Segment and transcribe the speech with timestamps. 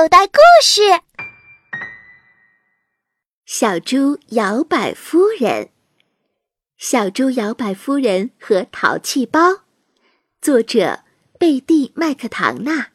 [0.00, 0.80] 口袋故事：
[3.44, 5.68] 小猪摇摆夫人。
[6.78, 9.40] 小猪摇摆夫人和淘气包，
[10.40, 11.00] 作者
[11.38, 12.92] 贝蒂·麦克唐纳。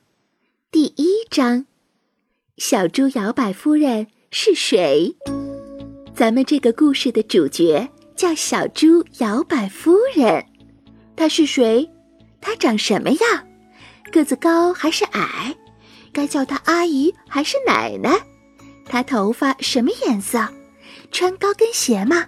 [0.71, 1.67] 第一章：
[2.57, 5.15] 小猪摇摆夫人是谁？
[6.15, 10.43] 咱们这个故事的主角叫小猪摇摆夫人。
[11.15, 11.87] 她是谁？
[12.41, 13.47] 她长什么样？
[14.11, 15.55] 个子高还是矮？
[16.15, 18.09] 该叫她阿姨还是奶奶？
[18.85, 20.47] 她头发什么颜色？
[21.11, 22.25] 穿高跟鞋吗？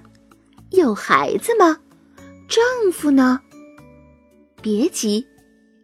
[0.71, 1.77] 有孩子吗？
[2.49, 3.39] 丈夫呢？
[4.61, 5.25] 别急，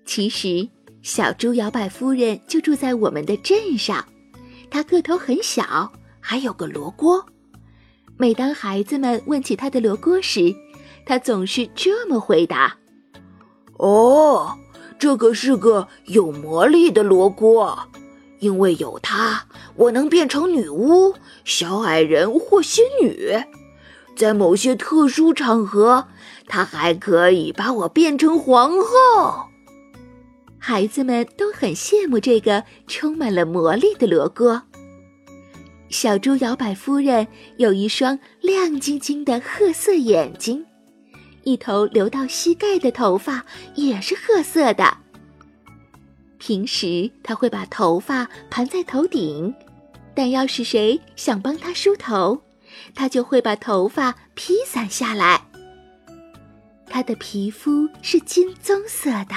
[0.05, 0.67] 其实
[1.01, 4.03] 小猪摇摆夫人就住在我们的镇上。
[4.69, 7.25] 她个头很小，还有个罗锅。
[8.17, 10.53] 每当孩子们问起她的罗锅时，
[11.05, 12.77] 她总是这么回答
[13.79, 14.57] ：“哦，
[14.99, 17.77] 这个是个有魔力的罗锅，
[18.43, 21.15] 因为有它，我能变成女巫、
[21.45, 23.33] 小矮人或仙女。”
[24.15, 26.07] 在某些特殊场合，
[26.45, 29.47] 他还可以把我变成皇后。
[30.59, 34.61] 孩子们都很羡慕这个充满了魔力的罗锅。
[35.89, 40.63] 小猪摇摆夫人有一双亮晶晶的褐色眼睛，
[41.43, 44.97] 一头流到膝盖的头发也是褐色的。
[46.45, 49.55] 平时她会把头发盘在头顶，
[50.13, 52.37] 但要是谁想帮她梳头，
[52.93, 55.41] 他就会把头发披散下来。
[56.87, 59.35] 他的皮肤是金棕色的，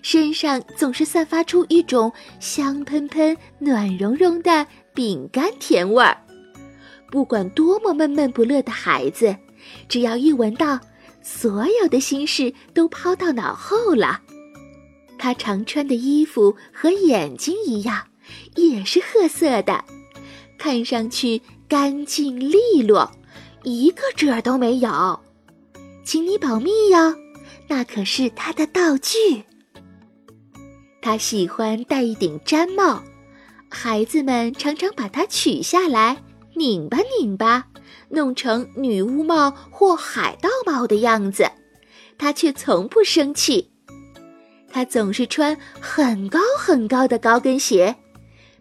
[0.00, 6.16] 身上总是散发出一种香喷喷、暖融融的饼干甜味儿。
[7.10, 9.36] 不管多么闷闷不乐的孩子，
[9.90, 10.80] 只要一闻到，
[11.20, 14.22] 所有的心事都抛到脑后了。
[15.24, 18.08] 他常穿的衣服和眼睛一样，
[18.56, 19.82] 也是褐色的，
[20.58, 21.40] 看上去。
[21.66, 23.10] 干净利落，
[23.62, 25.18] 一个褶都没有，
[26.04, 27.16] 请你保密哟，
[27.68, 29.44] 那可是他的道具。
[31.00, 33.02] 他喜欢戴一顶毡帽，
[33.70, 36.22] 孩子们常常把它取下来，
[36.54, 37.68] 拧吧拧吧，
[38.10, 41.50] 弄成女巫帽或海盗帽的样子，
[42.18, 43.70] 他却从不生气。
[44.74, 47.94] 他总是穿很高很高的高跟鞋。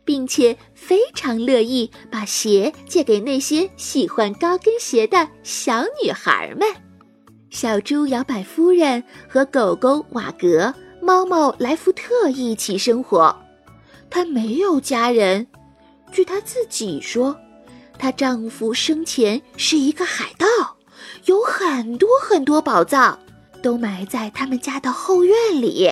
[0.06, 6.68] 并且非常乐意把鞋借给那些喜欢高跟鞋的小女孩们。
[7.50, 13.34] 小猪摇摆夫人和狗狗瓦格、猫猫莱福特一起生活。
[14.10, 15.48] 她没有家人，
[16.12, 17.34] 据她自己说，
[17.98, 20.46] 她丈夫生前是一个海盗，
[21.26, 23.18] 有很多很多宝藏，
[23.62, 25.90] 都埋在他们家的后院里。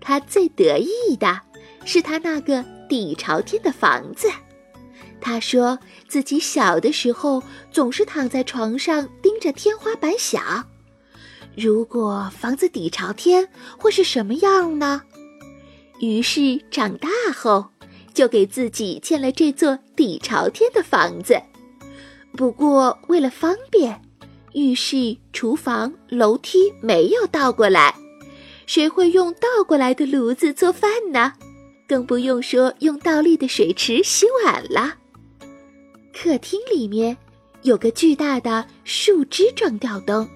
[0.00, 1.40] 他最得意的。
[1.82, 4.28] 是他那个底朝天的房子。
[5.18, 10.66] 他说自己小的时候总是躺在床上盯着天花板想：
[11.56, 15.02] 如果房子底朝天会是什么样呢？
[16.00, 17.66] 于是长大后
[18.12, 21.40] 就给自己建了这座底朝天的房子。
[22.36, 24.00] 不过为了方便，
[24.52, 27.94] 浴室、厨房、楼梯没有倒过来。
[28.72, 31.32] 谁会用倒过来的炉子做饭呢？
[31.88, 34.94] 更不用说用倒立的水池洗碗了。
[36.14, 37.16] 客厅里面
[37.62, 40.28] 有个巨大的树枝状吊灯，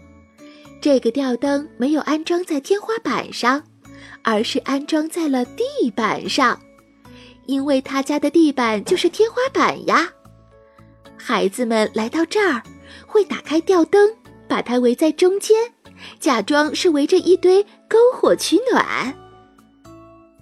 [0.80, 3.62] 这个吊灯没有安装在天花板上，
[4.24, 6.60] 而是安装在了地板上，
[7.46, 10.10] 因为他家的地板就是天花板呀。
[11.16, 12.60] 孩子们来到这儿，
[13.06, 14.12] 会打开吊灯，
[14.48, 15.56] 把它围在中间，
[16.18, 19.14] 假装是围着一堆篝火取暖。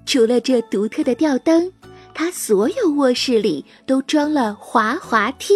[0.04, 1.72] 除了这独特的吊灯，
[2.14, 5.54] 他所有卧室里都装了滑滑梯。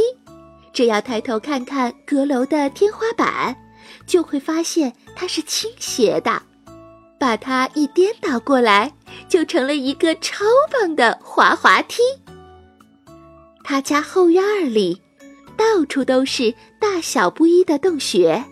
[0.72, 3.56] 只要抬头看看阁楼的天花板，
[4.06, 6.42] 就会发现它是倾斜的。
[7.18, 8.92] 把它一颠倒过来，
[9.26, 12.02] 就成了一个超棒的滑滑梯。
[13.64, 14.42] 他家后院
[14.72, 15.00] 里，
[15.56, 18.44] 到处都是大小不一的洞穴。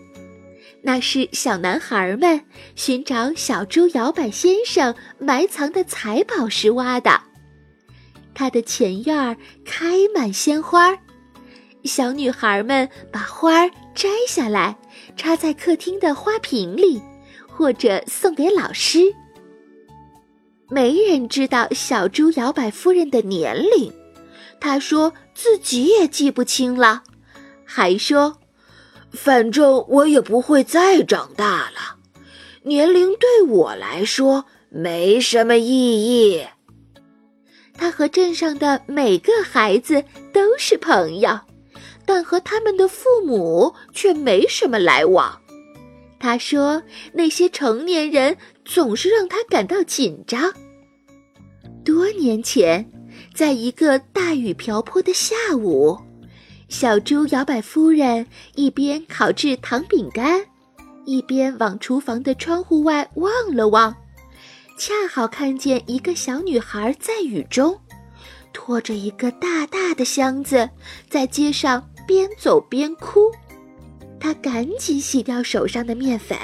[0.86, 2.44] 那是小男孩们
[2.76, 7.22] 寻找小猪摇摆先生埋藏的财宝时挖的。
[8.34, 9.34] 他的前院儿
[9.64, 10.94] 开满鲜花，
[11.84, 14.76] 小女孩们把花儿摘下来
[15.16, 17.00] 插在客厅的花瓶里，
[17.48, 19.00] 或者送给老师。
[20.68, 23.90] 没人知道小猪摇摆夫人的年龄，
[24.60, 27.04] 她说自己也记不清了，
[27.64, 28.36] 还说。
[29.14, 31.96] 反正我也不会再长大了，
[32.64, 36.44] 年龄对我来说没什么意义。
[37.76, 41.38] 他和镇上的每个孩子都是朋友，
[42.04, 45.40] 但和他们的父母却没什么来往。
[46.20, 46.82] 他说，
[47.12, 50.52] 那些成年人总是让他感到紧张。
[51.84, 52.90] 多年前，
[53.34, 55.98] 在一个大雨瓢泼的下午，
[56.74, 58.26] 小猪摇摆夫人
[58.56, 60.44] 一边烤制糖饼干，
[61.04, 63.94] 一边往厨房的窗户外望了望。
[64.76, 67.78] 恰好看见一个小女孩在雨中，
[68.52, 70.68] 拖着一个大大的箱子，
[71.08, 73.30] 在街上边走边哭。
[74.18, 76.36] 她赶紧洗掉手上的面粉，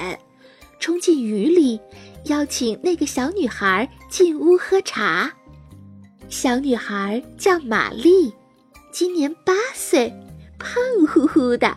[0.79, 1.81] 冲进雨里，
[2.27, 5.29] 邀请那个小女孩进屋喝茶。
[6.29, 8.33] 小女孩叫玛丽，
[8.93, 10.13] 今年八岁，
[10.59, 11.77] 胖乎乎的，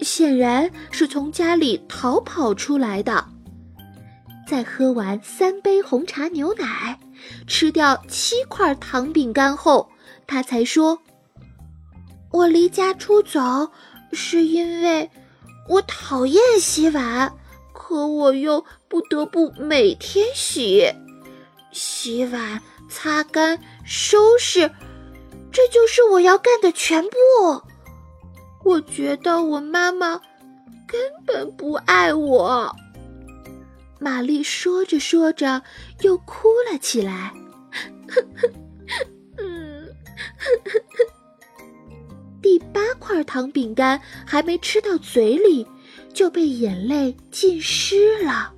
[0.00, 3.24] 显然是从家里逃跑出来的。
[4.48, 6.98] 在喝完三杯红茶牛奶，
[7.46, 9.90] 吃掉七块糖饼干后，
[10.26, 10.98] 他才说
[12.32, 13.70] ：“我离家出走，
[14.12, 15.10] 是因为
[15.68, 17.30] 我讨厌洗碗，
[17.74, 20.90] 可我又不得不每天洗。
[21.72, 24.70] 洗碗、擦干、收拾，
[25.58, 27.10] 这就是我要干的全部。
[28.64, 30.16] 我觉得我妈妈
[30.86, 32.72] 根本不爱我。”
[33.98, 35.60] 玛丽说着说着，
[36.02, 37.32] 又哭了起来。
[39.36, 39.88] 嗯，
[42.40, 45.66] 第八块糖饼干还没吃到嘴里，
[46.14, 48.54] 就被眼泪浸湿了。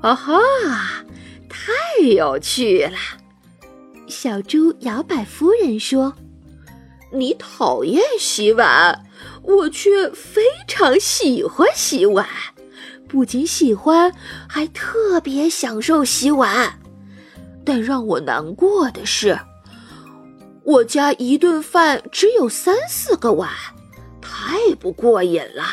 [0.00, 0.40] 啊哈，
[1.50, 1.70] 太
[2.02, 2.96] 有趣了！
[4.22, 6.14] 小猪摇摆夫人说
[7.10, 9.04] ：“你讨厌洗碗，
[9.42, 12.24] 我却非常喜欢洗碗。”
[13.10, 14.14] 不仅喜欢，
[14.48, 16.78] 还特别享受洗碗。
[17.64, 19.36] 但让我难过的是，
[20.62, 23.50] 我家一顿饭只有三四个碗，
[24.20, 25.64] 太不过瘾了。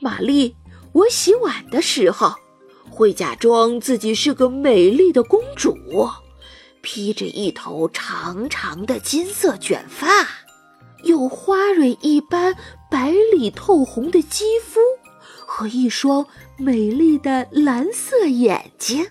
[0.00, 0.56] 玛丽，
[0.92, 2.34] 我洗碗的时候
[2.88, 5.76] 会假装自己是个美丽的公主，
[6.82, 10.06] 披着一头长长的金色卷发，
[11.04, 12.54] 有花蕊一般
[12.90, 14.80] 白里透红的肌肤。
[15.54, 16.26] 和一双
[16.56, 19.06] 美丽的蓝色眼睛，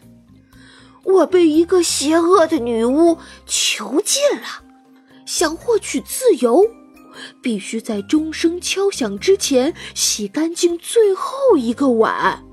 [1.04, 3.16] 我被一个邪恶的女巫
[3.46, 4.64] 囚禁了。
[5.28, 6.68] 想获取自由，
[7.44, 12.44] 必须在钟声敲响之前洗干净最后一个碗，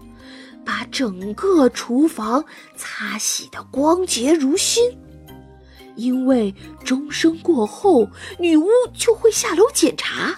[0.66, 2.44] 把整个厨房
[2.76, 4.84] 擦洗得光洁如新。
[5.98, 6.54] 因为
[6.84, 8.08] 钟声过后，
[8.38, 10.34] 女巫就会下楼检查。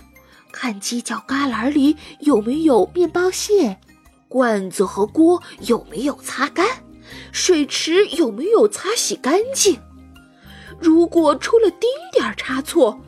[0.51, 3.79] 看犄角旮旯里有没有面包屑，
[4.27, 6.67] 罐子和锅有没有擦干，
[7.31, 9.79] 水池有没有擦洗干净。
[10.81, 12.99] 如果出了丁点差错，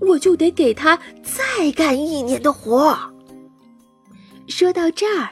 [0.00, 2.96] 我就得给她再干一年的活。
[4.48, 5.30] 说到这儿，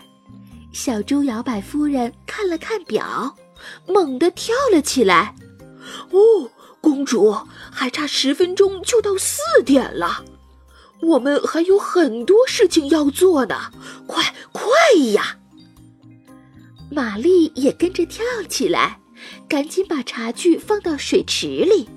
[0.72, 3.36] 小猪摇摆夫人看了看表，
[3.86, 5.34] 猛地跳了起来
[6.10, 6.50] ：“哦，
[6.80, 7.36] 公主，
[7.70, 10.24] 还差十分钟就到四点了。”
[11.02, 13.72] 我们还有很多事情要做呢，
[14.06, 14.70] 快快
[15.12, 15.38] 呀！
[16.90, 19.00] 玛丽也跟着跳起来，
[19.48, 21.88] 赶紧把茶具放到水池里。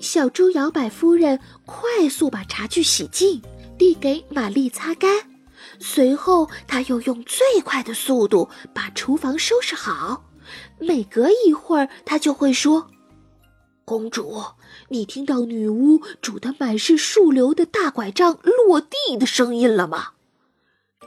[0.00, 3.40] 小猪摇摆夫人快速把茶具洗净，
[3.78, 5.30] 递给玛丽擦干。
[5.78, 10.24] 随后，她又用最快的速度把厨房收拾好。
[10.80, 12.90] 每隔一会儿，她就会说
[13.90, 14.40] ：“公主。”
[14.90, 20.12] 你听到女巫拄的满是树瘤的大拐杖落地的声音了吗？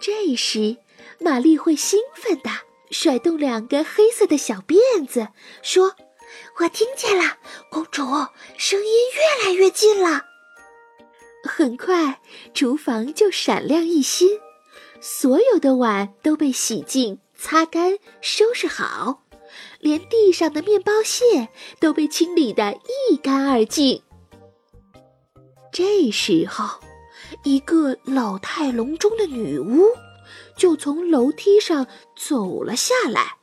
[0.01, 0.77] 这时，
[1.19, 2.49] 玛丽会兴奋地
[2.91, 5.29] 甩动两个黑色的小辫子，
[5.61, 5.95] 说
[6.59, 7.37] ：“我听见了，
[7.71, 8.03] 公主，
[8.57, 10.25] 声音越来越近了。”
[11.47, 12.21] 很快，
[12.53, 14.29] 厨房就闪亮一新，
[15.01, 19.22] 所有的碗都被洗净、擦干、收拾好。
[19.79, 22.73] 连地上的面包屑都被清理得
[23.09, 24.01] 一干二净。
[25.71, 26.79] 这时候，
[27.43, 29.87] 一个老态龙钟的女巫
[30.55, 33.37] 就从楼梯上走了下来。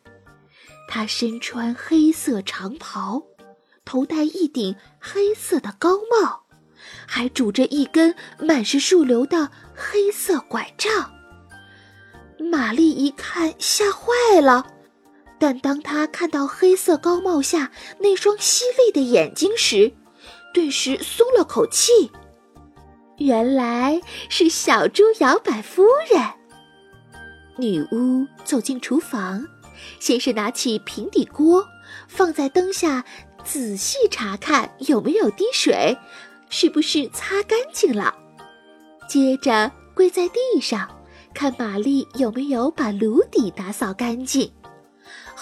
[0.88, 3.22] 她身穿黑色长袍，
[3.84, 6.44] 头戴一顶黑色的高帽，
[7.06, 11.12] 还拄着一根满是树瘤的黑色拐杖。
[12.38, 14.66] 玛丽一看，吓坏了。
[15.40, 19.92] 但当他看到黑色高帽下那双犀利的眼睛时，
[20.52, 22.12] 顿时松了口气。
[23.16, 25.82] 原来是小猪摇摆夫
[26.12, 26.22] 人。
[27.56, 29.46] 女巫走进厨房，
[29.98, 31.66] 先是拿起平底锅，
[32.06, 33.04] 放在灯下
[33.42, 35.96] 仔细查看有没有滴水，
[36.50, 38.14] 是不是擦干净了。
[39.08, 40.88] 接着跪在地上，
[41.34, 44.52] 看玛丽有没有把炉底打扫干净。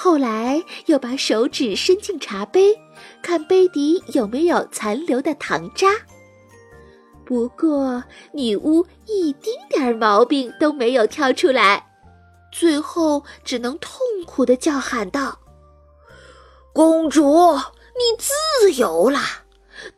[0.00, 2.78] 后来又把手指伸进茶杯，
[3.20, 5.88] 看杯底有没有残留的糖渣。
[7.24, 11.84] 不过女巫一丁点儿毛病都没有挑出来，
[12.52, 15.40] 最后只能痛苦地叫喊道
[16.72, 19.20] ：“公主，你自由了，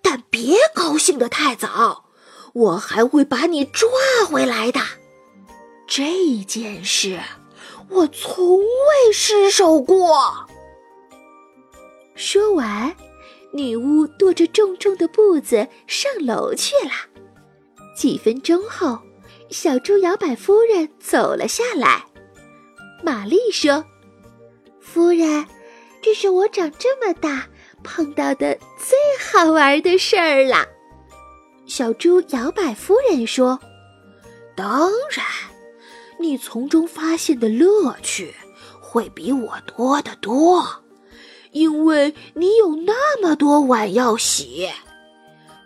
[0.00, 2.06] 但别高兴得太早，
[2.54, 3.86] 我还会把你抓
[4.26, 4.80] 回来的。
[5.86, 7.20] 这件事。”
[7.90, 10.46] 我从未失手过。
[12.14, 12.94] 说完，
[13.52, 16.92] 女巫跺着重重的步子上楼去了。
[17.96, 18.98] 几分钟后，
[19.50, 22.04] 小猪摇摆夫人走了下来。
[23.02, 23.84] 玛丽说
[24.80, 25.44] ：“夫人，
[26.00, 27.48] 这是我长这么大
[27.82, 30.66] 碰到的最好玩的事儿了。”
[31.66, 33.58] 小猪摇摆夫人说
[34.54, 35.26] ：“当然。”
[36.20, 38.34] 你从中发现的乐趣
[38.80, 40.64] 会比我多得多，
[41.52, 44.68] 因为你有那么多碗要洗。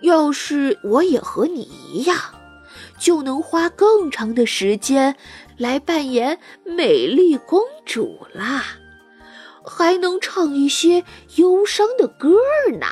[0.02, 2.16] 要是我也和你一样，
[2.98, 5.16] 就能花更长的时间
[5.56, 8.64] 来扮演美丽公主啦，
[9.64, 11.04] 还能唱一些
[11.36, 12.86] 忧伤的歌儿呢。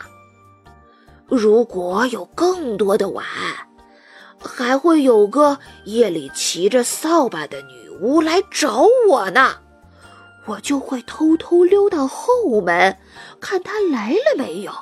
[1.27, 3.25] 如果有更多的碗。
[4.43, 9.57] 还会有个夜里骑着扫把的女巫来找我呢，
[10.47, 12.99] 我就会偷偷溜到后门，
[13.41, 14.73] 看她来了没有，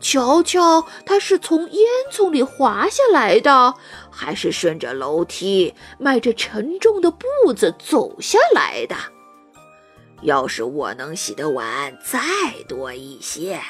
[0.00, 3.74] 瞧瞧她是从烟囱里滑下来的，
[4.10, 8.94] 还是顺着楼梯迈着沉重的步子走下来的。
[10.22, 12.20] 要是我能洗的碗再
[12.68, 13.60] 多一些，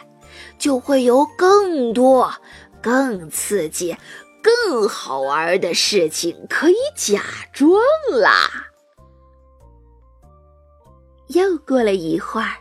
[0.58, 2.32] 就会有更多、
[2.80, 3.96] 更刺激。
[4.44, 7.80] 更好玩的事情可以假装
[8.12, 8.68] 啦。
[11.28, 12.58] 又过了一会儿，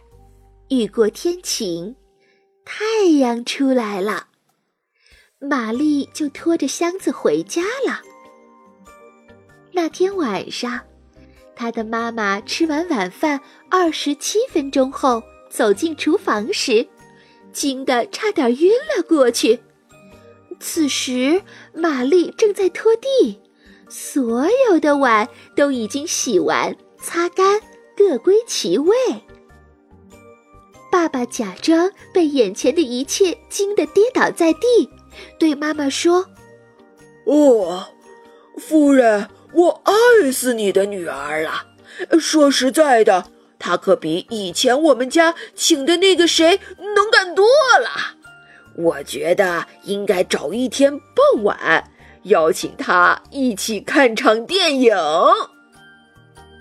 [0.70, 1.98] 雨过天晴，
[2.64, 4.28] 太阳出来了，
[5.40, 8.02] 玛丽就拖着箱子回家了。
[9.74, 10.80] 那天晚上，
[11.54, 16.88] 她的妈妈吃完晚饭二十七分钟后走进厨房时，
[17.52, 19.60] 惊得差点晕了过去。
[20.60, 21.42] 此时，
[21.74, 23.40] 玛丽正在拖地，
[23.90, 27.60] 所有的碗都已经洗完、擦干，
[27.96, 28.96] 各归其位。
[30.92, 34.90] 爸爸假装被眼前的一切惊得跌倒在地，
[35.40, 36.28] 对妈妈说
[37.26, 37.88] ：“哦，
[38.58, 41.68] 夫人，我爱死你的女儿了。
[42.20, 43.26] 说实在的，
[43.58, 46.60] 她可比以前我们家请的那个谁
[46.96, 47.46] 能干多
[47.80, 48.18] 了。”
[48.76, 51.84] 我觉得应该找一天傍晚，
[52.24, 54.96] 邀请他一起看场电影。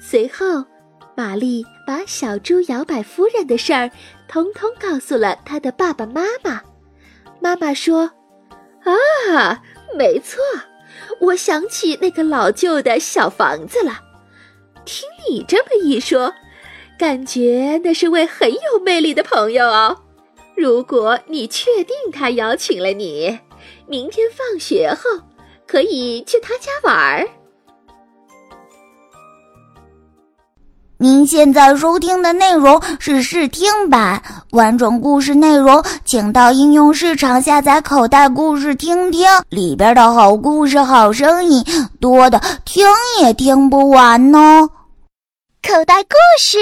[0.01, 0.65] 随后，
[1.17, 3.91] 玛丽把小猪摇摆夫人的事儿
[4.29, 6.61] 通通告诉了她的爸爸妈妈。
[7.41, 8.11] 妈妈说
[8.85, 9.63] ：“啊，
[9.97, 10.39] 没错，
[11.21, 14.01] 我想起那个老旧的小房子了。
[14.85, 16.35] 听你这么一说，
[16.99, 20.03] 感觉那是位很有魅力的朋友哦。”
[20.57, 23.39] 如果你确定他邀请了你，
[23.87, 25.11] 明天放学后
[25.67, 27.27] 可以去他家玩儿。
[30.99, 41.65] 您现在收听的内容是试听版，完整故事内容请到应用市场下载口袋故事听听，里边的好故事、好声音
[42.01, 42.87] 多的听
[43.21, 44.69] 也听不完呢。
[45.61, 46.59] 口袋故事。